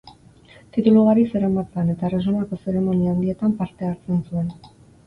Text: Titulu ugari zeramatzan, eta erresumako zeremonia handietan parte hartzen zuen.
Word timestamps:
Titulu 0.77 0.99
ugari 1.03 1.25
zeramatzan, 1.35 1.93
eta 1.97 2.09
erresumako 2.09 2.61
zeremonia 2.65 3.15
handietan 3.17 3.57
parte 3.63 3.93
hartzen 3.93 4.27
zuen. 4.29 4.55